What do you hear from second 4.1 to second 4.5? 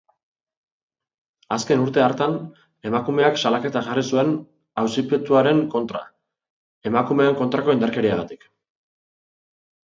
zuen